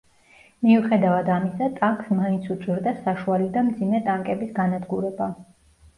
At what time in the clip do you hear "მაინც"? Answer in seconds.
2.21-2.49